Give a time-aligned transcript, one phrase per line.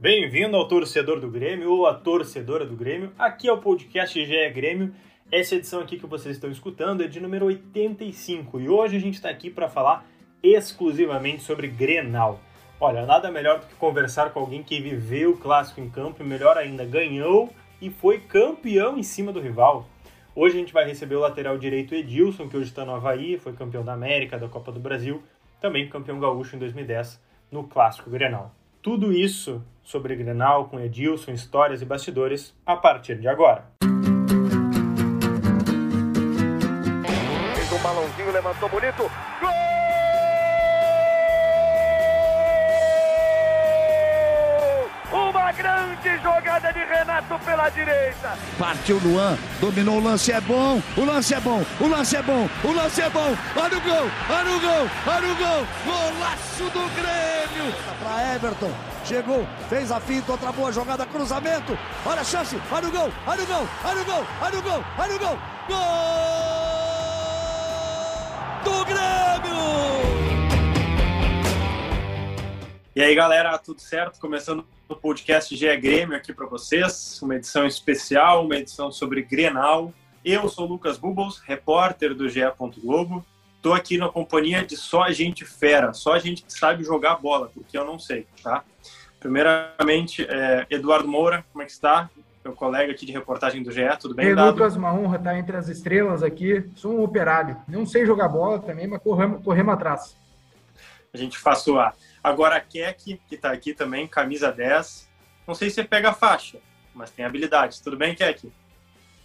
[0.00, 3.10] Bem-vindo ao torcedor do Grêmio ou a torcedora do Grêmio.
[3.18, 4.94] Aqui é o podcast GE Grêmio.
[5.28, 9.14] Essa edição aqui que vocês estão escutando é de número 85 e hoje a gente
[9.14, 10.06] está aqui para falar
[10.40, 12.38] exclusivamente sobre Grenal.
[12.78, 16.24] Olha, nada melhor do que conversar com alguém que viveu o clássico em campo e,
[16.24, 17.52] melhor ainda, ganhou
[17.82, 19.84] e foi campeão em cima do rival.
[20.32, 23.52] Hoje a gente vai receber o lateral direito Edilson, que hoje está no Havaí, foi
[23.52, 25.20] campeão da América, da Copa do Brasil,
[25.60, 27.20] também campeão gaúcho em 2010
[27.50, 28.54] no clássico Grenal.
[28.88, 33.66] Tudo isso sobre Grenal com Edilson, histórias e bastidores a partir de agora.
[37.54, 39.02] Fez um balãozinho, levantou bonito.
[47.28, 48.38] Renato pela direita.
[48.58, 52.48] Partiu Luan, dominou o lance, é bom, o lance é bom, o lance é bom,
[52.64, 53.36] o lance é bom.
[53.56, 55.66] Olha o gol, olha o gol, olha o gol.
[55.84, 57.74] Golaço do Grêmio.
[58.02, 58.72] Para Everton,
[59.04, 61.78] chegou, fez a finta, outra boa jogada, cruzamento.
[62.06, 64.84] Olha a chance, olha o gol, olha o gol, olha o gol, olha o gol,
[64.98, 65.38] olha o gol.
[65.68, 65.78] Gol
[68.64, 69.58] do Grêmio!
[72.96, 74.18] E aí, galera, tudo certo?
[74.18, 79.92] Começando o podcast GE Grêmio aqui para vocês, uma edição especial, uma edição sobre Grenal.
[80.24, 82.40] Eu sou o Lucas Bubbles, repórter do GE.
[82.82, 83.24] Globo.
[83.56, 87.76] Estou aqui na companhia de só gente fera, só gente que sabe jogar bola, porque
[87.76, 88.64] eu não sei, tá?
[89.20, 92.08] Primeiramente, é, Eduardo Moura, como é que está?
[92.42, 95.56] Meu colega aqui de reportagem do GE, tudo bem, Ei, Lucas, uma honra estar entre
[95.56, 96.64] as estrelas aqui.
[96.76, 97.58] Sou um operário.
[97.68, 100.16] Não sei jogar bola também, mas corremos, corremos atrás.
[101.12, 101.94] A gente faz suar.
[102.22, 105.08] Agora a Keck, que está aqui também, camisa 10.
[105.46, 106.58] Não sei se pega a faixa,
[106.94, 107.82] mas tem habilidade.
[107.82, 108.52] Tudo bem, Keck?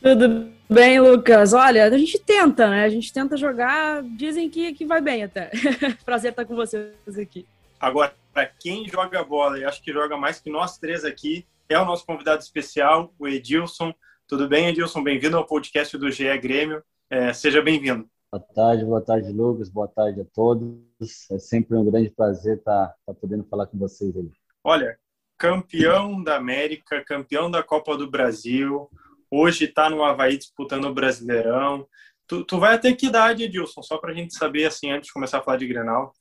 [0.02, 1.54] Tudo bem, Lucas.
[1.54, 2.84] Olha, a gente tenta, né?
[2.84, 5.50] A gente tenta jogar, dizem que, que vai bem até.
[6.04, 7.48] Prazer estar com vocês aqui.
[7.80, 11.80] Agora, para quem joga bola, e acho que joga mais que nós três aqui, é
[11.80, 13.94] o nosso convidado especial, o Edilson.
[14.28, 15.04] Tudo bem, Edilson?
[15.04, 16.84] Bem-vindo ao podcast do GE Grêmio.
[17.10, 18.10] É, seja bem-vindo.
[18.34, 19.70] Boa tarde, boa tarde, Lucas.
[19.70, 21.30] Boa tarde a todos.
[21.30, 24.32] É sempre um grande prazer estar, estar podendo falar com vocês aí.
[24.64, 24.98] Olha,
[25.38, 28.90] campeão da América, campeão da Copa do Brasil,
[29.30, 31.88] hoje está no Havaí disputando o Brasileirão.
[32.26, 33.84] Tu, tu vai até que idade, Edilson?
[33.84, 36.12] Só para a gente saber, assim, antes de começar a falar de Grenal.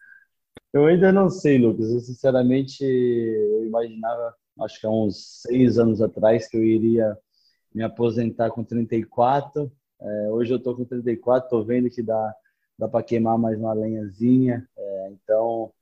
[0.71, 1.89] Eu ainda não sei, Lucas.
[1.89, 7.17] Eu, sinceramente, eu imaginava, acho que há uns seis anos atrás, que eu iria
[7.75, 9.73] me aposentar com 34
[10.05, 12.35] é, hoje eu estou com 34, estou vendo que dá,
[12.79, 14.67] dá para queimar mais uma lenhazinha.
[14.77, 15.73] É, então,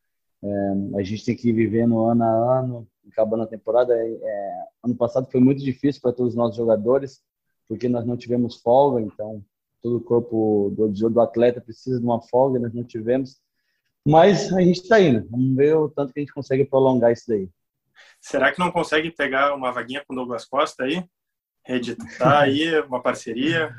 [0.42, 3.94] é, a gente tem que ir vivendo ano a ano, acabando a temporada.
[3.96, 7.22] É, é, ano passado foi muito difícil para todos os nossos jogadores,
[7.66, 9.42] porque nós não tivemos folga, então
[9.82, 13.40] todo o corpo do, do atleta precisa de uma folga, nós não tivemos.
[14.06, 15.26] Mas a gente está indo.
[15.30, 17.48] Vamos ver o tanto que a gente consegue prolongar isso daí.
[18.20, 21.04] Será que não consegue pegar uma vaguinha com o Douglas Costa aí?
[21.64, 23.74] Reeditar aí uma parceria?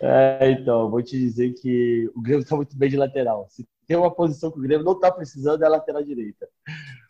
[0.00, 3.46] É, então, vou te dizer que o Grêmio está muito bem de lateral.
[3.50, 6.48] Se tem uma posição que o Grêmio não está precisando, é a lateral direita.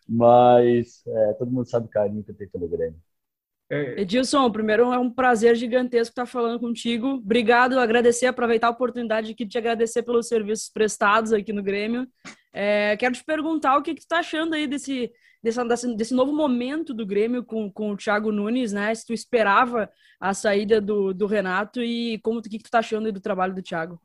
[0.08, 2.98] Mas é, todo mundo sabe o carinho que eu tenho pelo Grêmio.
[3.70, 4.00] É.
[4.00, 7.08] Edilson, primeiro é um prazer gigantesco estar falando contigo.
[7.08, 12.08] Obrigado, agradecer, aproveitar a oportunidade aqui de te agradecer pelos serviços prestados aqui no Grêmio.
[12.52, 15.12] É, quero te perguntar o que, que tu está achando aí desse,
[15.42, 18.94] desse, desse novo momento do Grêmio com, com o Thiago Nunes, né?
[18.94, 19.90] Se tu esperava
[20.20, 23.62] a saída do, do Renato e como que, que tu tá achando do trabalho do
[23.62, 24.00] Thiago?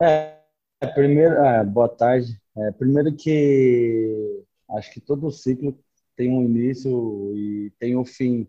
[0.00, 0.38] É,
[0.94, 2.38] primeiro, é, boa tarde.
[2.56, 5.78] É, primeiro que acho que todo ciclo
[6.16, 8.46] tem um início e tem um fim.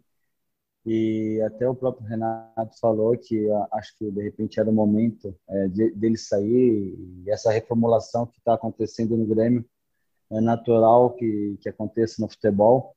[0.86, 5.68] E até o próprio Renato falou que acho que de repente era o momento é,
[5.68, 9.66] de, dele sair e essa reformulação que está acontecendo no Grêmio
[10.32, 12.96] é natural que, que aconteça no futebol.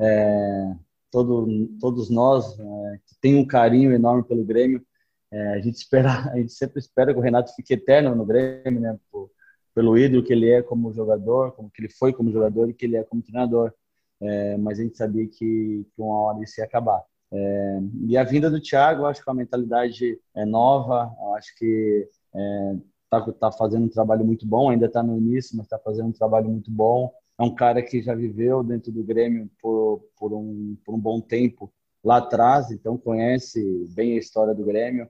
[0.00, 0.74] É,
[1.10, 4.84] todo, todos nós é, que tem um carinho enorme pelo Grêmio,
[5.30, 8.80] é, a gente espera, a gente sempre espera que o Renato fique eterno no Grêmio,
[8.80, 8.98] né?
[9.10, 9.30] Por,
[9.74, 12.84] pelo ídolo que ele é como jogador, como que ele foi como jogador e que
[12.84, 13.72] ele é como treinador.
[14.20, 17.00] É, mas a gente sabia que, que uma hora isso ia acabar.
[17.30, 22.08] É, e a vinda do Thiago, acho que é uma mentalidade é nova, acho que
[22.34, 22.76] é,
[23.10, 26.12] tá, tá fazendo um trabalho muito bom, ainda está no início, mas está fazendo um
[26.12, 27.12] trabalho muito bom.
[27.38, 31.20] É um cara que já viveu dentro do Grêmio por, por, um, por um bom
[31.20, 31.72] tempo
[32.02, 35.08] lá atrás, então conhece bem a história do Grêmio.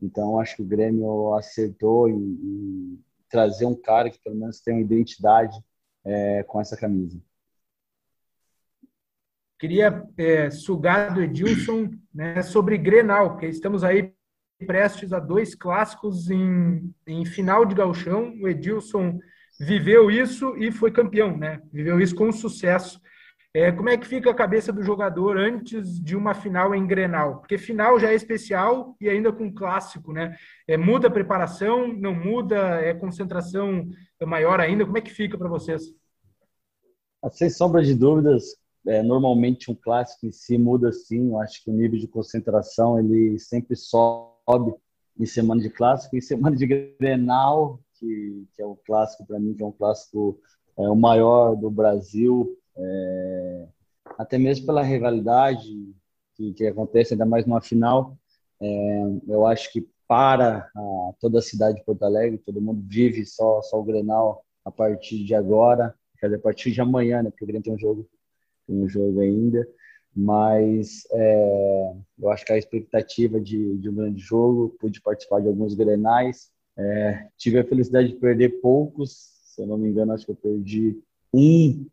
[0.00, 4.74] Então acho que o Grêmio acertou em, em trazer um cara que pelo menos tem
[4.74, 5.58] uma identidade
[6.04, 7.20] é, com essa camisa.
[9.58, 14.14] Queria é, sugar do Edilson né, sobre Grenal, porque estamos aí
[14.66, 18.34] prestes a dois clássicos em, em final de gauchão.
[18.40, 19.18] O Edilson
[19.58, 21.60] viveu isso e foi campeão, né?
[21.72, 23.00] Viveu isso com sucesso.
[23.54, 27.38] É, como é que fica a cabeça do jogador antes de uma final em Grenal?
[27.38, 30.36] Porque final já é especial e ainda com clássico, né?
[30.66, 33.88] É, muda a preparação, não muda, é concentração
[34.26, 34.84] maior ainda?
[34.84, 35.82] Como é que fica para vocês?
[37.32, 38.54] Sem sombra de dúvidas,
[38.86, 41.30] é, normalmente um clássico em si muda sim.
[41.30, 44.37] Eu acho que o nível de concentração ele sempre sobe
[45.18, 49.54] em semana de clássico, em semana de Grenal, que, que é o clássico para mim,
[49.54, 50.38] que é um clássico
[50.78, 53.68] é, o maior do Brasil é,
[54.16, 55.68] até mesmo pela rivalidade
[56.34, 58.16] que, que, acontece, ainda mais numa final.
[58.60, 63.26] É, eu acho que para a, toda a cidade de Porto Alegre, todo mundo vive
[63.26, 67.30] só, só o Grenal a partir de agora, quer dizer, a partir de amanhã, né,
[67.30, 68.08] porque o Grêmio tem um jogo,
[68.66, 69.66] tem um jogo ainda,
[70.20, 75.46] mas é, eu acho que a expectativa de, de um grande jogo, pude participar de
[75.46, 80.26] alguns Grenais, é, tive a felicidade de perder poucos, se eu não me engano, acho
[80.26, 80.98] que eu perdi
[81.32, 81.86] um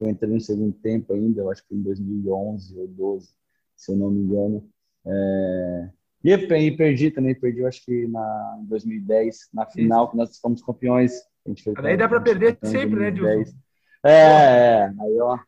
[0.00, 3.28] eu entrei no segundo tempo ainda, eu acho que em 2011 ou 12,
[3.74, 4.68] se eu não me engano.
[5.06, 5.90] É...
[6.22, 10.62] E perdi também, perdi, eu acho que na, em 2010, na final, que nós fomos
[10.62, 11.12] campeões.
[11.46, 13.54] A gente foi Aí dá para perder sempre, né, Dilson?
[14.02, 15.38] É, é, aí ó,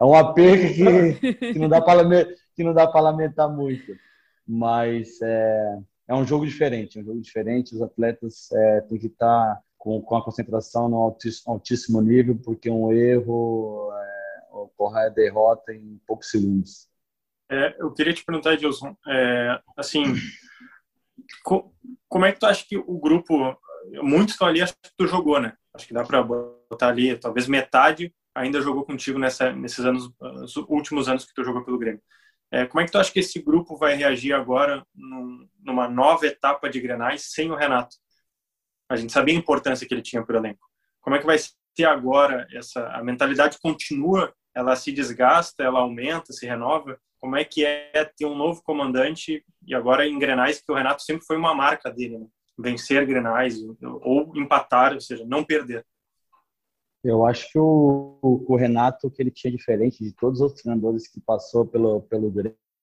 [0.00, 2.02] é uma perca que, que não dá para
[2.54, 3.94] que não dá para lamentar muito,
[4.46, 7.74] mas é, é um jogo diferente, é um jogo diferente.
[7.74, 12.38] Os atletas é, têm que estar tá com, com a concentração no altíssimo, altíssimo nível,
[12.42, 16.88] porque um erro é, ocorre a derrota em poucos segundos.
[17.50, 20.14] É, eu queria te perguntar, Edilson, é, assim,
[21.44, 21.72] co,
[22.08, 23.56] como é que tu acha que o grupo,
[24.02, 25.54] muitos estão ali, acho que tu jogou, né?
[25.74, 30.56] Acho que dá para botar ali, talvez metade ainda jogou contigo nessa, nesses anos, os
[30.56, 32.02] últimos anos que tu jogou pelo Grêmio.
[32.52, 36.26] É, como é que tu acha que esse grupo vai reagir agora num, numa nova
[36.26, 37.96] etapa de Grenais sem o Renato?
[38.88, 40.66] A gente sabia a importância que ele tinha para o elenco.
[41.00, 46.32] Como é que vai ser agora essa a mentalidade continua, ela se desgasta, ela aumenta,
[46.32, 47.00] se renova?
[47.20, 51.02] Como é que é ter um novo comandante e agora em Grenais que o Renato
[51.02, 52.26] sempre foi uma marca dele, né?
[52.58, 53.58] vencer Grenais
[54.02, 55.84] ou empatar, ou seja, não perder.
[57.02, 61.08] Eu acho que o, o, Renato que ele tinha diferente de todos os outros treinadores
[61.08, 62.30] que passou pelo pelo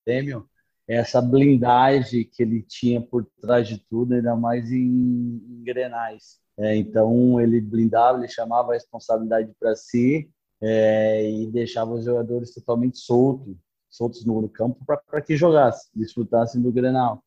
[0.06, 0.50] Grêmio
[0.88, 6.40] essa blindagem que ele tinha por trás de tudo, ainda mais em, em grenais.
[6.58, 10.30] É, então ele blindava, ele chamava a responsabilidade para si
[10.62, 13.56] é, e deixava os jogadores totalmente soltos,
[13.90, 17.22] soltos no, no campo para que jogassem, desfrutassem do Grenal.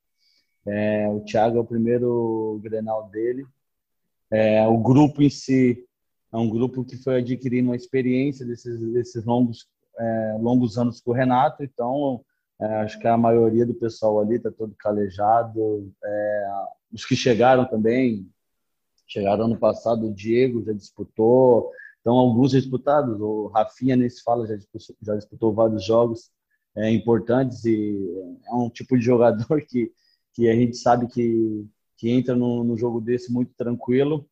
[0.67, 3.47] É, o Thiago é o primeiro Grenal dele.
[4.31, 5.87] É, o grupo em si
[6.33, 9.67] é um grupo que foi adquirindo uma experiência desses, desses longos,
[9.99, 12.25] é, longos anos com o Renato, então
[12.61, 15.91] é, acho que a maioria do pessoal ali está todo calejado.
[16.05, 16.51] É,
[16.93, 18.31] os que chegaram também,
[19.07, 21.71] chegaram ano passado, o Diego já disputou.
[22.01, 23.19] Então, alguns disputados.
[23.21, 26.31] O Rafinha, nem se fala, já disputou, já disputou vários jogos
[26.77, 27.99] é, importantes e
[28.47, 29.91] é um tipo de jogador que,
[30.35, 31.67] que a gente sabe que,
[31.97, 34.29] que entra no jogo desse muito tranquilo.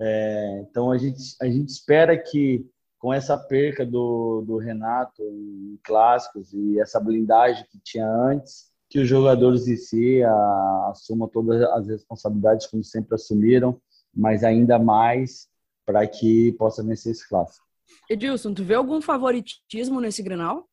[0.00, 2.66] É, então, a gente, a gente espera que
[2.98, 8.98] com essa perca do, do Renato em clássicos e essa blindagem que tinha antes, que
[8.98, 13.80] os jogadores em si a, assumam todas as responsabilidades como sempre assumiram,
[14.14, 15.48] mas ainda mais
[15.86, 17.64] para que possa vencer esse clássico.
[18.08, 20.68] Edilson, tu vê algum favoritismo nesse Grenal?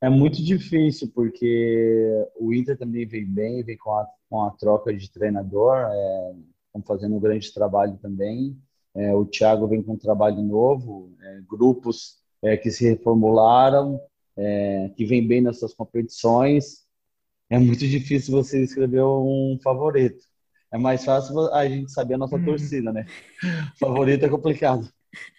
[0.00, 4.94] É muito difícil, porque o Inter também vem bem, vem com a, com a troca
[4.94, 6.34] de treinador, é,
[6.78, 8.56] estão fazendo um grande trabalho também.
[8.94, 14.00] É, o Thiago vem com um trabalho novo, é, grupos é, que se reformularam,
[14.36, 16.86] é, que vem bem nessas competições.
[17.48, 20.24] É muito difícil você escrever um favorito.
[20.72, 22.44] É mais fácil a gente saber a nossa hum.
[22.44, 23.06] torcida, né?
[23.78, 24.88] favorito é complicado.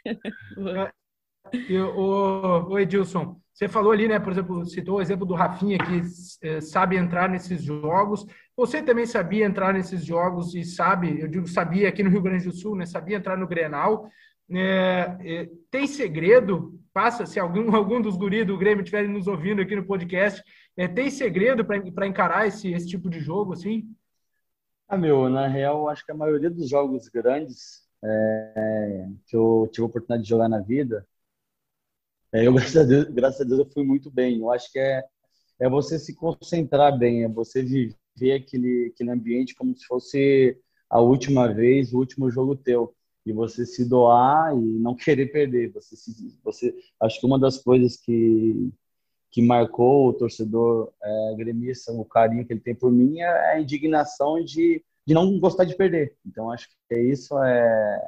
[1.54, 5.78] E, o, o Edilson, você falou ali, né, por exemplo, citou o exemplo do Rafinha,
[5.80, 6.02] que
[6.44, 8.26] é, sabe entrar nesses jogos.
[8.56, 12.46] Você também sabia entrar nesses jogos e sabe, eu digo sabia aqui no Rio Grande
[12.46, 14.10] do Sul, né, sabia entrar no Grenal.
[14.50, 16.80] É, é, tem segredo?
[16.94, 20.44] Passa, se algum, algum dos guris do Grêmio estiverem nos ouvindo aqui no podcast,
[20.76, 23.90] é, tem segredo para encarar esse, esse tipo de jogo, assim?
[24.88, 29.84] Ah, meu, na real, acho que a maioria dos jogos grandes é, que eu tive
[29.84, 31.06] a oportunidade de jogar na vida,
[32.34, 34.40] eu, graças a, Deus, graças a Deus, eu fui muito bem.
[34.40, 35.04] Eu acho que é,
[35.60, 40.58] é você se concentrar bem, é você viver aquele, aquele ambiente como se fosse
[40.90, 42.94] a última vez, o último jogo teu.
[43.26, 45.72] E você se doar e não querer perder.
[45.74, 48.72] Você, se, você Acho que uma das coisas que,
[49.32, 53.60] que marcou o torcedor é, gremista, o carinho que ele tem por mim, é a
[53.60, 56.16] indignação de, de não gostar de perder.
[56.26, 58.02] Então, acho que é isso é,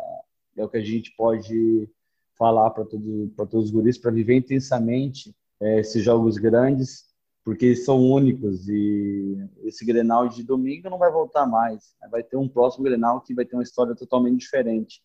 [0.58, 1.90] é o que a gente pode
[2.40, 7.10] falar para todos, todos os guris para viver intensamente é, esses jogos grandes,
[7.44, 11.94] porque são únicos e esse Grenal de domingo não vai voltar mais.
[12.10, 15.02] Vai ter um próximo Grenal que vai ter uma história totalmente diferente.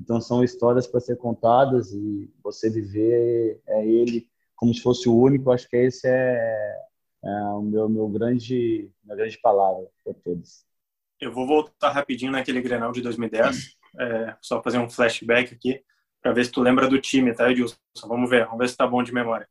[0.00, 5.16] Então são histórias para ser contadas e você viver é ele como se fosse o
[5.16, 5.52] único.
[5.52, 6.76] Acho que esse é,
[7.24, 10.64] é o meu meu grande minha grande palavra para todos.
[11.20, 15.80] Eu vou voltar rapidinho naquele Grenal de 2010, é, só fazer um flashback aqui
[16.22, 17.76] para ver se tu lembra do time, tá, Edilson?
[18.06, 19.48] Vamos ver, vamos ver se tá bom de memória.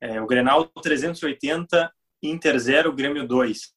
[0.00, 1.92] É, o Grenal 380,
[2.22, 3.74] Inter 0, Grêmio 2.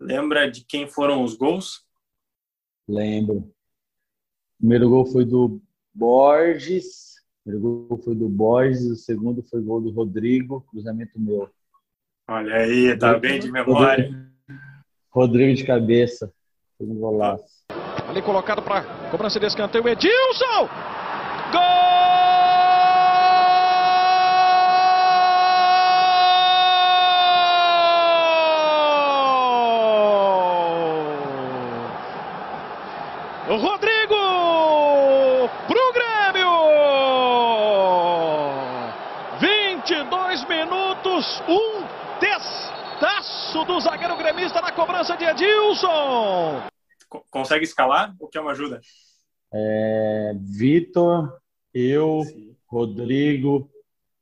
[0.00, 1.84] Lembra de quem foram os gols?
[2.88, 3.36] Lembro.
[3.36, 5.60] O primeiro gol foi do
[5.92, 7.16] Borges.
[7.40, 8.86] O primeiro gol foi do Borges.
[8.86, 10.62] O segundo foi gol do Rodrigo.
[10.70, 11.48] Cruzamento meu.
[12.28, 14.10] Olha aí, tá bem de memória.
[15.10, 16.32] Rodrigo de cabeça.
[16.78, 17.64] Foi um golaço.
[18.08, 19.86] Ali colocado para cobrança de escanteio.
[19.88, 21.01] Edilson!
[21.52, 21.82] Gol!
[33.58, 36.52] Rodrigo pro Grêmio!
[39.38, 41.84] 22 minutos, um
[42.18, 46.62] testaço do zagueiro gremista na cobrança de Edilson.
[47.30, 48.80] Consegue escalar ou quer uma ajuda?
[49.52, 51.41] É, Vitor,
[51.74, 52.56] eu, Sim.
[52.66, 53.70] Rodrigo,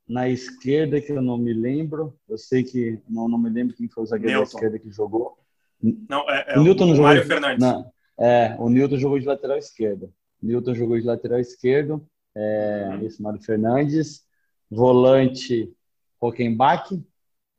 [0.09, 2.19] na esquerda, que eu não me lembro.
[2.29, 4.51] Eu sei que não, não me lembro quem foi o zagueiro Newton.
[4.51, 5.39] da esquerda que jogou.
[5.81, 7.09] Não, é, é o Newton não jogou.
[7.09, 7.61] Mário Fernandes.
[7.61, 10.13] Não, é, o Newton jogou de lateral esquerdo.
[10.43, 12.07] Newton jogou de lateral esquerdo.
[12.35, 13.07] É, uhum.
[13.07, 14.25] Isso, Mário Fernandes.
[14.71, 15.73] Volante,
[16.21, 16.89] Hockenbach.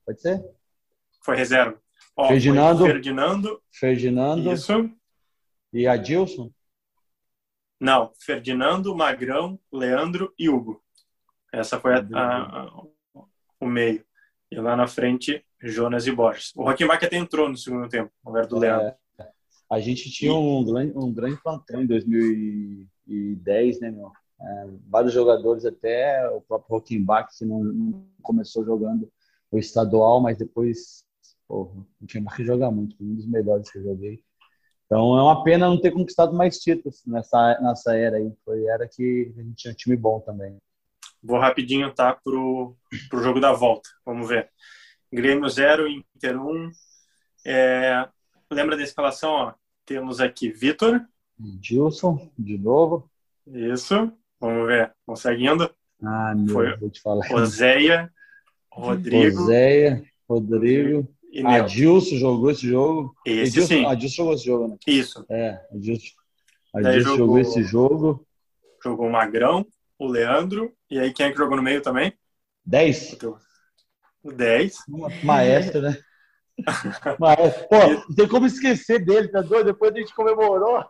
[0.06, 0.44] Pode ser?
[1.22, 1.80] Foi reserva.
[2.16, 2.86] Ó, Ferdinando.
[2.86, 3.62] Ferdinando.
[3.72, 4.52] Ferdinando.
[4.52, 4.90] Isso.
[5.74, 6.52] E Adilson?
[7.82, 10.84] Não, Ferdinando, Magrão, Leandro e Hugo.
[11.52, 12.84] Essa foi a, a, a,
[13.60, 14.06] o meio.
[14.52, 16.54] E lá na frente, Jonas e Borges.
[16.56, 18.96] O Hockenbach até entrou no segundo tempo, no lugar do é, Leandro.
[19.68, 24.12] A gente tinha um grande, um grande plantel em 2010, né, meu?
[24.40, 29.12] É, vários jogadores, até o próprio Rockenbach, que não, não, começou jogando
[29.50, 31.04] o estadual, mas depois,
[31.48, 34.24] porra, o Rockenbach joga muito, um dos melhores que eu joguei.
[34.92, 38.30] Então é uma pena não ter conquistado mais títulos nessa, nessa era aí.
[38.44, 40.58] Foi era que a gente tinha um time bom também.
[41.24, 42.76] Vou rapidinho, tá, pro,
[43.10, 43.88] pro jogo da volta.
[44.06, 44.50] Vamos ver.
[45.10, 46.46] Grêmio 0, Inter 1.
[46.46, 46.72] Um.
[47.46, 48.06] É,
[48.52, 49.54] lembra da escalação, ó?
[49.86, 51.00] Temos aqui Vitor.
[51.62, 53.10] Gilson, de novo.
[53.48, 54.12] Isso.
[54.42, 54.94] Vamos ver.
[55.06, 55.74] Consegue indo?
[56.04, 57.32] Ah, meu, Foi vou te falar.
[57.32, 58.12] Oséia,
[58.70, 59.42] Rodrigo.
[59.44, 61.08] Oséia, Rodrigo.
[61.32, 63.16] E Adilson jogou esse jogo.
[63.26, 63.86] Esse Adilson, sim.
[63.86, 64.78] Adilson jogou esse jogo, né?
[64.86, 65.26] Isso.
[65.30, 66.14] É, Adilson,
[66.76, 68.28] Adilson jogou, jogou, esse jogo.
[68.84, 69.66] Jogou o Magrão,
[69.98, 70.74] o Leandro.
[70.90, 72.14] E aí quem é que jogou no meio também?
[72.66, 73.18] 10.
[74.24, 74.76] O 10.
[75.24, 75.98] Maestro, né?
[77.18, 79.68] Mas, pô, não tem como esquecer dele, tá doido?
[79.68, 80.84] Depois a gente comemorou.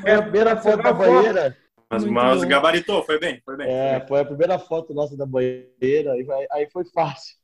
[0.00, 1.56] Foi a primeira foto da banheira.
[1.90, 3.68] Mas, mas gabaritou, foi bem, foi bem.
[3.68, 7.36] É, foi a primeira foto nossa da banheira, aí, aí foi fácil.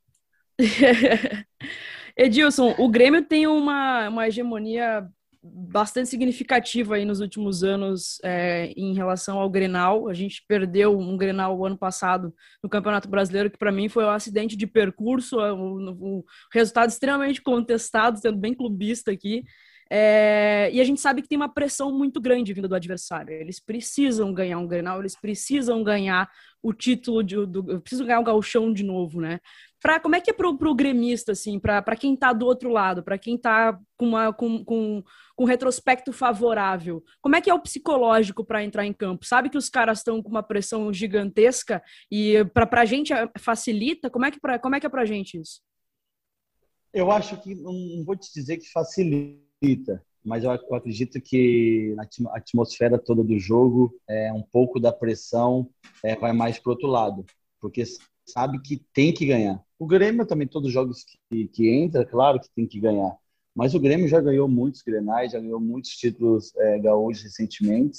[2.16, 5.08] Edilson, o Grêmio tem uma, uma hegemonia
[5.42, 10.08] bastante significativa aí nos últimos anos é, em relação ao Grenal.
[10.08, 14.04] A gente perdeu um Grenal o ano passado no Campeonato Brasileiro, que para mim foi
[14.04, 19.42] um acidente de percurso, é, um, um resultado extremamente contestado, sendo bem clubista aqui.
[19.92, 23.32] É, e a gente sabe que tem uma pressão muito grande vindo do adversário.
[23.32, 26.30] Eles precisam ganhar um Grenal, eles precisam ganhar
[26.62, 29.40] o título, de, do, precisam ganhar o gauchão de novo, né?
[29.80, 33.02] Pra, como é que é pro, pro gremista, assim, para quem tá do outro lado,
[33.02, 35.02] para quem tá com, uma, com, com,
[35.34, 39.24] com um retrospecto favorável, como é que é o psicológico para entrar em campo?
[39.24, 44.10] Sabe que os caras estão com uma pressão gigantesca e pra, pra gente é, facilita?
[44.10, 45.62] Como é, que pra, como é que é pra gente isso?
[46.92, 52.36] Eu acho que, não vou te dizer que facilita, mas eu, eu acredito que a
[52.36, 55.70] atmosfera toda do jogo, é um pouco da pressão
[56.02, 57.24] é, vai mais pro outro lado,
[57.60, 57.84] porque
[58.26, 59.64] sabe que tem que ganhar.
[59.80, 63.16] O Grêmio também, todos os jogos que, que entra, claro que tem que ganhar.
[63.54, 67.98] Mas o Grêmio já ganhou muitos grenais, já ganhou muitos títulos é, gaúchos recentemente.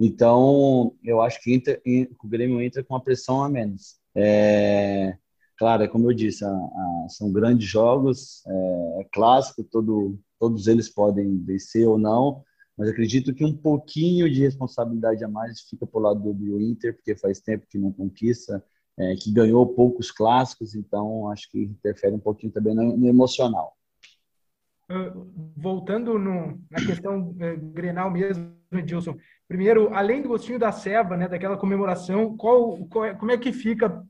[0.00, 1.78] Então, eu acho que entra,
[2.24, 3.96] o Grêmio entra com uma pressão a menos.
[4.14, 5.14] É,
[5.58, 10.66] claro, é como eu disse, a, a, são grandes jogos, é, é clássico, todo, todos
[10.68, 12.42] eles podem vencer ou não,
[12.78, 16.94] mas acredito que um pouquinho de responsabilidade a mais fica por lado do, do Inter,
[16.94, 18.64] porque faz tempo que não conquista
[19.00, 23.74] é, que ganhou poucos clássicos, então acho que interfere um pouquinho também no, no emocional.
[25.56, 27.34] voltando no, na questão
[27.72, 29.16] Grenal mesmo, Edilson,
[29.48, 33.52] primeiro, além do gostinho da ceva, né, daquela comemoração, qual, qual é, como é que
[33.52, 34.04] fica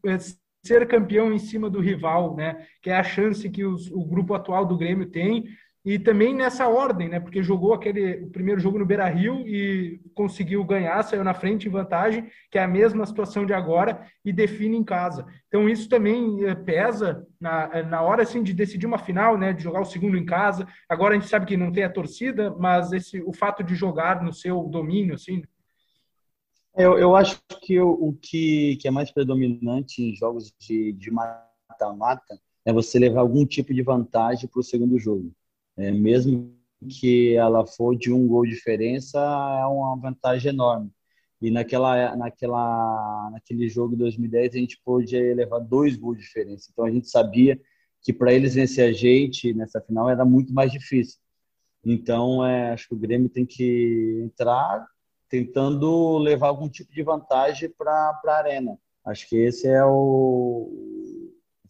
[0.63, 2.67] ser campeão em cima do rival, né?
[2.83, 5.45] Que é a chance que os, o grupo atual do Grêmio tem
[5.83, 7.19] e também nessa ordem, né?
[7.19, 11.67] Porque jogou aquele o primeiro jogo no Beira Rio e conseguiu ganhar, saiu na frente
[11.67, 15.27] em vantagem, que é a mesma situação de agora, e define em casa.
[15.49, 19.55] Então isso também eh, pesa na, eh, na hora assim de decidir uma final, né?
[19.55, 20.69] De jogar o segundo em casa.
[20.87, 24.23] Agora a gente sabe que não tem a torcida, mas esse o fato de jogar
[24.23, 25.43] no seu domínio, assim.
[26.77, 32.39] Eu, eu acho que o, o que, que é mais predominante em jogos de mata-mata
[32.67, 35.33] é você levar algum tipo de vantagem para o segundo jogo
[35.77, 36.55] é, mesmo
[36.89, 40.91] que ela for de um gol de diferença, é uma vantagem enorme.
[41.41, 46.69] E naquela, naquela, naquele jogo de 2010 a gente pôde levar dois gols de diferença.
[46.73, 47.59] Então a gente sabia
[48.03, 51.19] que para eles vencer a gente nessa final era muito mais difícil.
[51.85, 54.87] Então é, acho que o Grêmio tem que entrar
[55.31, 58.77] tentando levar algum tipo de vantagem para a arena.
[59.05, 60.71] Acho que esse é o,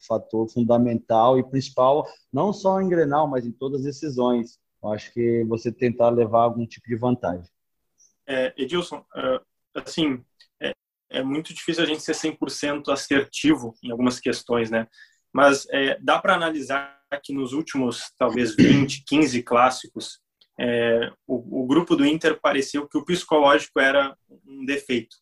[0.07, 4.59] fator fundamental e principal, não só em Grenal, mas em todas as decisões.
[4.83, 7.49] Eu acho que você tentar levar algum tipo de vantagem.
[8.27, 9.41] É, Edilson, é,
[9.75, 10.25] assim,
[10.61, 10.73] é,
[11.11, 14.87] é, muito difícil a gente ser 100% assertivo em algumas questões, né?
[15.33, 20.21] Mas é, dá para analisar que nos últimos, talvez, 20, 15 clássicos,
[20.59, 24.17] é, o, o, grupo do Inter pareceu que o psicológico era
[24.47, 25.17] um defeito,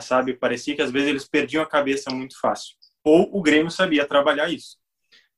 [0.00, 0.34] sabe?
[0.34, 2.74] Parecia que às vezes eles perdiam a cabeça muito fácil
[3.04, 4.78] ou o Grêmio sabia trabalhar isso.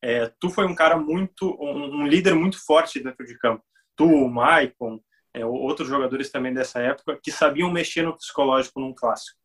[0.00, 3.64] É, tu foi um cara muito, um, um, líder muito forte dentro de campo.
[3.96, 5.00] Tu, o Maicon,
[5.34, 9.38] é, outros jogadores também dessa época que sabiam mexer no psicológico num clássico.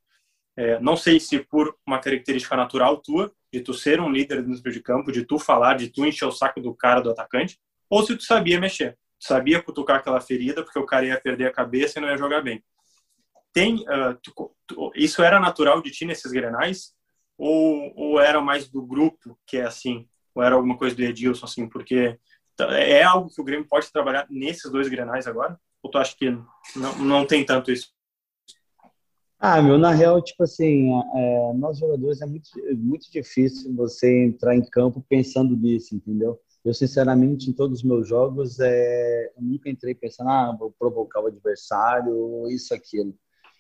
[0.56, 4.72] É, não sei se por uma característica natural tua, de tu ser um líder dentro
[4.72, 7.60] de campo, de tu falar, de tu encher o saco do cara, do atacante,
[7.90, 11.48] ou se tu sabia mexer, tu sabia cutucar aquela ferida porque o cara ia perder
[11.48, 12.64] a cabeça e não ia jogar bem.
[13.54, 16.94] Tem, uh, tu, tu, isso era natural de ti nesses grenais?
[17.42, 21.46] Ou, ou era mais do grupo que é assim, ou era alguma coisa do Edilson,
[21.46, 22.16] assim, porque
[22.60, 25.60] é algo que o Grêmio pode trabalhar nesses dois grenais agora?
[25.82, 26.30] Ou tu acha que
[26.76, 27.90] não, não tem tanto isso?
[29.40, 34.56] Ah, meu, na real, tipo assim, é, nós jogadores é muito, muito difícil você entrar
[34.56, 36.40] em campo pensando nisso, entendeu?
[36.64, 41.22] Eu, sinceramente, em todos os meus jogos, é, eu nunca entrei pensando, ah, vou provocar
[41.22, 43.16] o adversário, isso, aquilo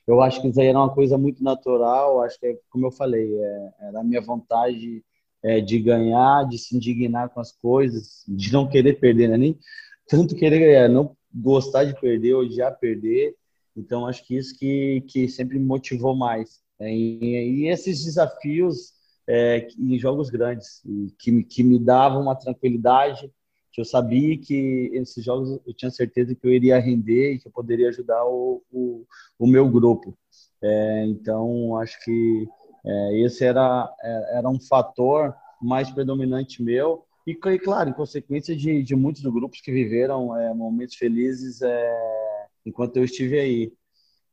[0.07, 2.21] eu acho que isso aí era uma coisa muito natural.
[2.21, 5.03] Acho que, é, como eu falei, é, era a minha vontade
[5.43, 9.37] é, de ganhar, de se indignar com as coisas, de não querer perder, né?
[9.37, 9.59] nem
[10.07, 13.35] tanto querer ganhar, não gostar de perder ou já perder.
[13.75, 16.61] Então, acho que isso que, que sempre me motivou mais.
[16.79, 18.93] É, e, e, esses desafios
[19.27, 20.81] é, em jogos grandes,
[21.19, 23.31] que, que me davam uma tranquilidade,
[23.71, 27.47] que eu sabia que esses jogos eu tinha certeza que eu iria render e que
[27.47, 29.05] eu poderia ajudar o, o,
[29.39, 30.17] o meu grupo.
[30.61, 32.47] É, então, acho que
[32.85, 38.81] é, esse era, é, era um fator mais predominante meu e, claro, em consequência de,
[38.83, 43.73] de muitos grupos que viveram é, momentos felizes é, enquanto eu estive aí.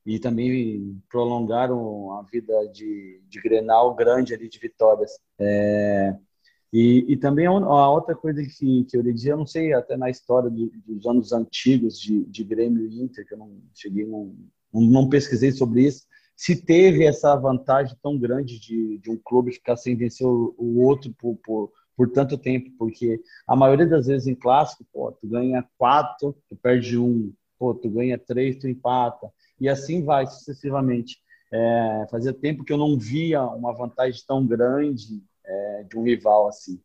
[0.05, 5.11] E também prolongaram a vida de, de Grenal grande ali de vitórias.
[6.73, 9.97] É, e, e também a outra coisa que, que eu dizer, eu não sei, até
[9.97, 14.35] na história dos anos antigos de, de Grêmio e Inter, que eu não cheguei, não,
[14.73, 19.75] não pesquisei sobre isso, se teve essa vantagem tão grande de, de um clube ficar
[19.75, 24.25] sem vencer o, o outro por, por, por, tanto tempo, porque a maioria das vezes
[24.25, 29.29] em clássico, pô, tu ganha quatro, tu perde um, pô, tu ganha três, tu empata,
[29.59, 31.17] e assim vai sucessivamente.
[31.51, 36.47] É, fazia tempo que eu não via uma vantagem tão grande é, de um rival
[36.47, 36.79] assim.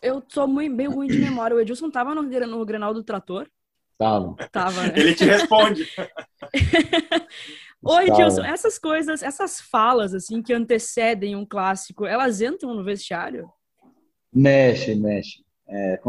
[0.00, 1.56] Eu sou muito, bem ruim de memória.
[1.56, 3.48] O Edilson tava no, no Grenal do Trator?
[3.96, 4.36] Tava.
[4.52, 4.92] Tava, né?
[4.94, 5.88] Ele te responde.
[7.82, 13.50] Oi, Edilson, essas coisas, essas falas assim que antecedem um clássico, elas entram no vestiário?
[14.32, 15.44] Mexe, mexe.
[15.68, 16.00] É,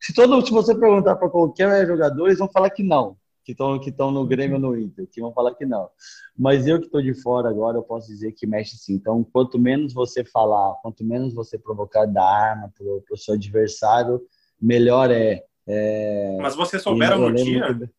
[0.00, 3.16] se, todo, se você perguntar para qualquer jogador, eles vão falar que não
[3.48, 5.88] que estão que no Grêmio ou no Inter, que vão falar que não.
[6.36, 8.94] Mas eu que estou de fora agora, eu posso dizer que mexe sim.
[8.94, 14.20] Então, quanto menos você falar, quanto menos você provocar da arma para o seu adversário,
[14.60, 15.44] melhor é.
[15.66, 16.36] é...
[16.40, 17.72] Mas vocês souberam no dia?
[17.72, 17.90] Bem...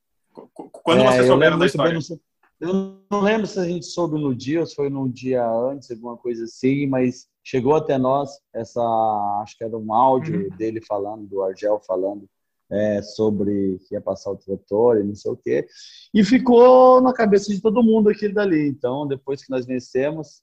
[0.84, 1.94] Quando é, vocês souberam da história?
[1.94, 2.20] Bem,
[2.60, 5.90] eu não lembro se a gente soube no dia ou se foi no dia antes,
[5.92, 8.82] alguma coisa assim, mas chegou até nós essa,
[9.42, 10.58] acho que era um áudio uhum.
[10.58, 12.30] dele falando, do Argel falando,
[12.72, 15.68] é, sobre que ia passar o trator e não sei o quê.
[16.14, 18.68] E ficou na cabeça de todo mundo aquilo dali.
[18.68, 20.42] Então, depois que nós vencemos,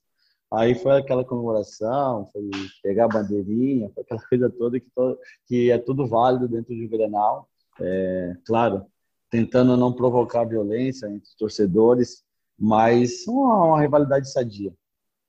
[0.51, 2.49] Aí foi aquela comemoração, foi
[2.81, 6.89] pegar a bandeirinha, foi aquela coisa toda que, to, que é tudo válido dentro do
[6.89, 7.49] Grenal.
[7.79, 8.85] É, claro,
[9.29, 12.23] tentando não provocar violência entre os torcedores,
[12.57, 14.73] mas uma, uma rivalidade sadia.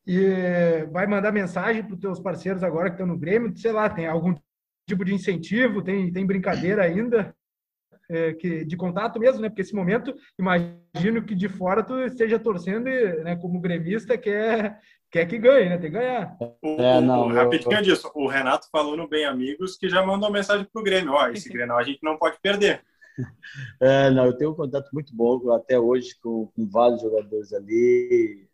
[0.07, 3.91] E vai mandar mensagem para os teus parceiros agora que estão no Grêmio, sei lá,
[3.91, 4.35] tem algum
[4.89, 7.35] tipo de incentivo, tem, tem brincadeira ainda?
[8.09, 9.49] é, que, de contato mesmo, né?
[9.49, 14.81] Porque esse momento, imagino que de fora tu esteja torcendo, e, né, como gremista, quer,
[15.11, 15.79] quer que ganhe, né?
[15.79, 16.37] Tem que ganhar.
[16.63, 20.33] O, é, não, o, rapidinho disso, o Renato falou no Bem Amigos que já mandou
[20.33, 22.83] mensagem pro Grêmio, ó, esse Grenal a gente não pode perder.
[23.81, 28.49] É, não, eu tenho um contato muito bom até hoje com, com vários jogadores ali,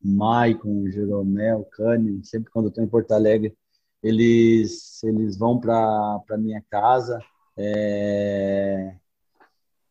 [0.00, 3.56] Maicon, Jeromel, Cânio, sempre quando eu estou em Porto Alegre,
[4.06, 7.20] eles, eles vão para minha casa,
[7.56, 8.94] é...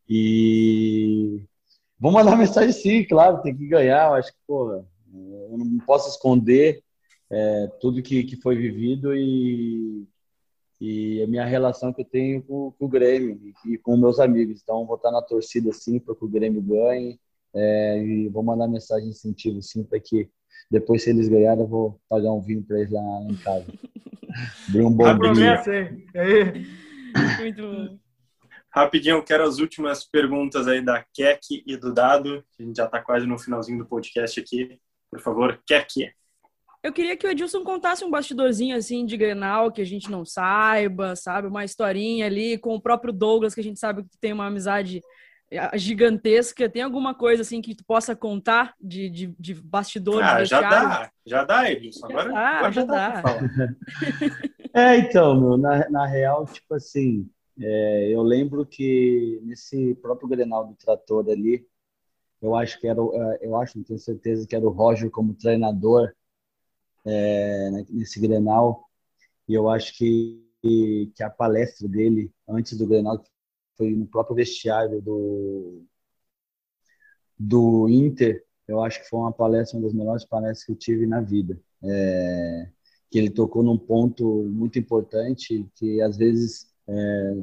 [0.07, 1.41] E
[1.99, 4.09] vou mandar mensagem sim, claro, tem que ganhar.
[4.09, 6.83] Eu acho que, porra, eu não posso esconder
[7.29, 10.07] é, tudo que, que foi vivido e,
[10.79, 14.61] e a minha relação que eu tenho com, com o Grêmio e, com meus amigos.
[14.61, 17.19] Então, vou estar na torcida sim para que o Grêmio ganhe
[17.53, 20.29] é, e vou mandar mensagem de incentivo sim para que
[20.69, 23.65] depois, se eles ganharem, eu vou pagar um vinho para eles lá em casa.
[24.75, 26.07] um bom promessa, hein?
[27.39, 27.97] Muito bom.
[28.75, 32.43] Rapidinho, eu quero as últimas perguntas aí da Kek e do Dado.
[32.59, 34.77] A gente já está quase no finalzinho do podcast aqui.
[35.09, 36.11] Por favor, Kek.
[36.83, 40.25] Eu queria que o Edilson contasse um bastidorzinho assim de Grenal que a gente não
[40.25, 41.47] saiba, sabe?
[41.47, 45.01] Uma historinha ali com o próprio Douglas, que a gente sabe que tem uma amizade
[45.75, 46.69] gigantesca.
[46.69, 50.27] Tem alguma coisa assim que tu possa contar de, de, de bastidores?
[50.27, 52.05] Ah, já dá, já dá, Edilson.
[52.05, 53.21] Agora já, agora já, já dá.
[53.21, 53.39] dá.
[54.77, 60.67] É, então, meu, na, na real, tipo assim, é, eu lembro que nesse próprio Grenal
[60.67, 61.65] do Trator ali,
[62.41, 65.33] eu acho que era, é, eu acho, não tenho certeza, que era o Roger como
[65.33, 66.11] treinador
[67.05, 68.83] é, nesse Grenal,
[69.47, 73.23] e eu acho que, que a palestra dele antes do Grenal
[73.77, 75.83] foi no próprio vestiário do,
[77.37, 81.05] do Inter, eu acho que foi uma palestra, uma das melhores palestras que eu tive
[81.05, 81.59] na vida.
[81.83, 82.69] É,
[83.11, 87.33] que ele tocou num ponto muito importante que às vezes é,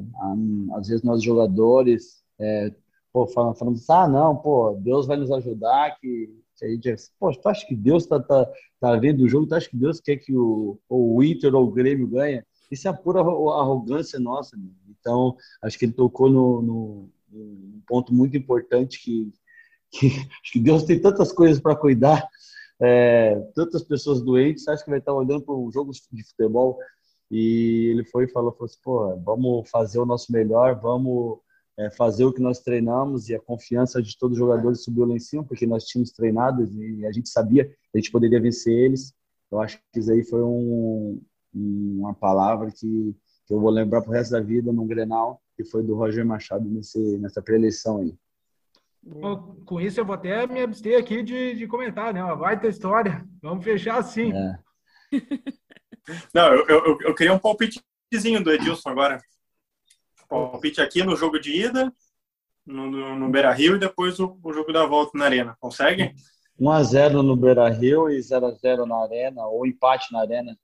[0.73, 2.73] às vezes nós jogadores é,
[3.11, 6.29] pô, falamos, falamos ah não pô Deus vai nos ajudar que,
[6.61, 9.47] a gente pô tu acha que Deus tá, tá, tá vendo o jogo?
[9.47, 12.93] Tu acha que Deus quer que o, o Inter ou o Grêmio ganhe isso é
[12.93, 14.69] pura arrogância nossa né?
[14.99, 19.33] então acho que ele tocou no, no, no ponto muito importante que,
[19.91, 20.09] que,
[20.51, 22.27] que Deus tem tantas coisas para cuidar
[22.81, 26.77] é, tantas pessoas doentes, acho que vai estar olhando para um jogo de futebol
[27.31, 31.39] e ele foi e falou, falou assim, pô, vamos fazer o nosso melhor, vamos
[31.77, 35.15] é, fazer o que nós treinamos e a confiança de todos os jogadores subiu lá
[35.15, 38.73] em cima, porque nós tínhamos treinado e a gente sabia que a gente poderia vencer
[38.73, 39.13] eles.
[39.51, 41.21] Eu acho que isso aí foi um,
[41.53, 45.63] uma palavra que, que eu vou lembrar para o resto da vida no Grenal, que
[45.63, 48.15] foi do Roger Machado nesse, nessa pré-eleição aí.
[49.65, 52.23] Com isso, eu vou até me abster aqui de, de comentar, né?
[52.35, 53.25] Vai ter história.
[53.41, 54.31] Vamos fechar assim.
[54.31, 54.59] É.
[56.33, 59.21] Não, eu, eu, eu queria um palpitezinho do Edilson agora.
[60.29, 61.93] Palpite aqui no jogo de ida,
[62.65, 65.55] no, no, no Beira Rio e depois o, o, jogo da volta na Arena.
[65.59, 66.13] Consegue?
[66.59, 70.57] 1x0 no Beira Rio e 0x0 na Arena, ou empate na Arena.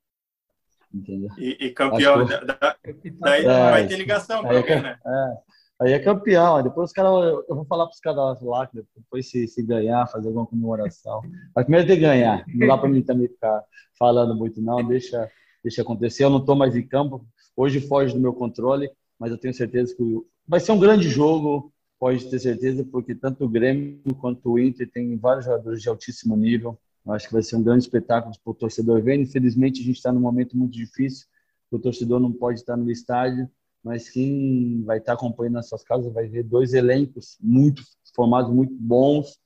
[0.93, 1.29] Entendeu?
[1.37, 2.25] E, e campeão.
[2.25, 2.75] Da, da,
[3.19, 4.97] daí é, vai ter ligação para alguém, né?
[5.05, 5.49] É.
[5.81, 6.61] Aí é campeão.
[6.61, 7.11] Depois os caras,
[7.47, 11.21] eu vou falar para os caras lá, que depois se, se ganhar, fazer alguma comemoração.
[11.55, 12.43] Mas primeiro tem que ganhar.
[12.47, 13.63] Não dá para mim também ficar
[13.97, 14.85] falando muito, não.
[14.85, 15.29] Deixa,
[15.63, 16.25] deixa acontecer.
[16.25, 17.25] Eu não estou mais em campo.
[17.55, 20.03] Hoje foge do meu controle, mas eu tenho certeza que
[20.47, 21.71] vai ser um grande jogo.
[21.97, 26.35] Pode ter certeza, porque tanto o Grêmio quanto o Inter tem vários jogadores de altíssimo
[26.35, 26.79] nível.
[27.09, 29.19] Eu acho que vai ser um grande espetáculo para o torcedor ver.
[29.19, 31.27] Infelizmente, a gente está num momento muito difícil.
[31.71, 33.49] O torcedor não pode estar no estádio
[33.83, 37.81] mas quem vai estar acompanhando nas suas casas vai ver dois elencos muito
[38.13, 39.39] formados, muito bons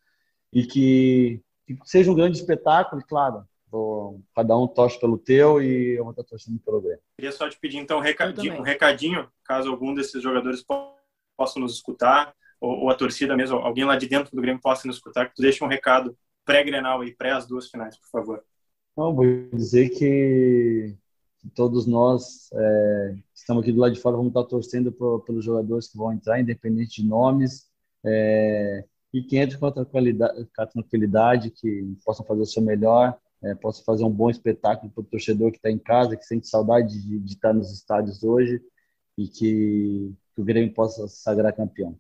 [0.52, 3.46] e que, que seja um grande espetáculo, claro.
[3.68, 7.02] Vou, cada um torce pelo teu e eu vou estar torcendo pelo Grêmio.
[7.18, 10.64] Queria só te pedir então um recadinho, um recadinho, caso algum desses jogadores
[11.36, 14.88] possam nos escutar, ou, ou, a torcida mesmo, alguém lá de dentro do Grêmio possa
[14.88, 16.16] nos escutar, que tu deixe um recado
[16.46, 18.44] pré-Grenal e pré as duas finais, por favor.
[18.96, 20.96] Não, vou dizer que
[21.56, 25.88] todos nós é, estamos aqui do lado de fora, vamos estar torcendo por, pelos jogadores
[25.88, 27.68] que vão entrar, independente de nomes,
[28.06, 32.62] é, e que entrem com a qualidade, com a tranquilidade, que possam fazer o seu
[32.62, 36.26] melhor, é, possam fazer um bom espetáculo para o torcedor que está em casa, que
[36.26, 38.62] sente saudade de, de, estar nos estádios hoje,
[39.18, 41.98] e que, que o Grêmio possa sagrar campeão.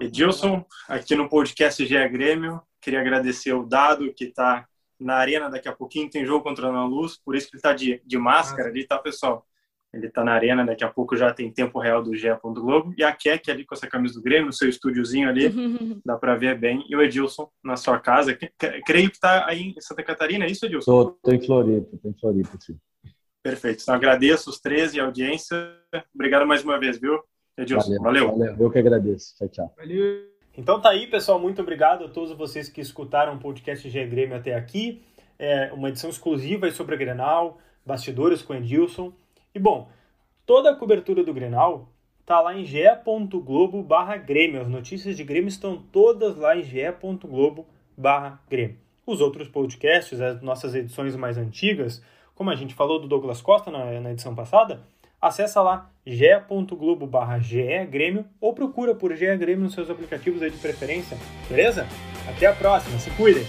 [0.00, 4.66] Edilson, aqui no podcast GE Grêmio, queria agradecer o Dado, que está
[4.98, 7.58] na arena daqui a pouquinho, tem jogo contra a Ana Luz, por isso que ele
[7.58, 9.46] está de, de máscara ali, tá, pessoal?
[9.92, 12.28] Ele está na arena, daqui a pouco já tem tempo real do GE.
[12.42, 12.94] Globo.
[12.98, 15.48] E a Kek ali com essa camisa do Grêmio, no seu estúdiozinho ali,
[16.04, 16.84] dá para ver bem.
[16.88, 18.36] E o Edilson na sua casa.
[18.84, 21.14] Creio que está aí em Santa Catarina, é isso, Edilson?
[21.16, 22.76] Estou em Floripa, estou em Floripa, sim.
[23.42, 23.82] Perfeito.
[23.82, 25.56] Então agradeço os três e a audiência.
[26.14, 27.18] Obrigado mais uma vez, viu,
[27.56, 27.96] Edilson?
[28.02, 28.30] Valeu.
[28.30, 28.38] Valeu.
[28.38, 28.56] valeu.
[28.58, 29.36] Eu que agradeço.
[29.36, 29.74] Tchau, tchau.
[29.76, 30.26] Valeu.
[30.56, 31.38] Então tá aí, pessoal.
[31.38, 35.02] Muito obrigado a todos vocês que escutaram o podcast GE Grêmio até aqui.
[35.38, 39.12] É uma edição exclusiva sobre a Grenal, bastidores com o Edilson.
[39.54, 39.88] E bom,
[40.46, 41.88] Toda a cobertura do Grenal
[42.24, 44.60] tá lá em ge.globo barra Grêmio.
[44.60, 47.66] As notícias de Grêmio estão todas lá em ge.globo
[47.98, 48.76] barra Grêmio.
[49.04, 52.00] Os outros podcasts, as nossas edições mais antigas,
[52.32, 54.82] como a gente falou do Douglas Costa na, na edição passada,
[55.20, 57.38] acessa lá ge.globo barra
[58.40, 61.16] ou procura por GE Grêmio nos seus aplicativos aí de preferência,
[61.48, 61.86] beleza?
[62.28, 63.44] Até a próxima, se cuidem!